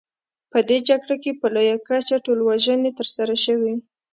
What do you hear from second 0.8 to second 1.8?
جګړه کې په لویه